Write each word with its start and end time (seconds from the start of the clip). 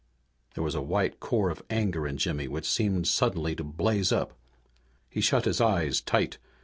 There 0.55 0.63
was 0.63 0.73
a 0.73 0.81
white 0.81 1.19
core 1.19 1.51
of 1.51 1.61
anger 1.69 2.07
in 2.07 2.17
Jimmy 2.17 2.47
which 2.47 2.65
seemed 2.65 3.07
suddenly 3.07 3.55
to 3.55 3.63
blaze 3.63 4.11
up. 4.11 4.33
He 5.11 5.21
shut 5.21 5.45
his 5.45 5.61
eyes 5.61 6.01
tight. 6.01 6.39